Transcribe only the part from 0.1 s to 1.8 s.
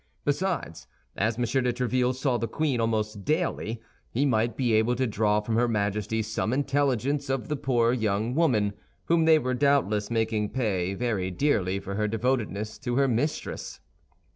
Besides, as M. de